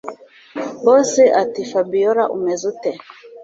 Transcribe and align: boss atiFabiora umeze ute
boss 0.83 1.11
atiFabiora 1.41 2.23
umeze 2.35 2.63
ute 2.71 2.91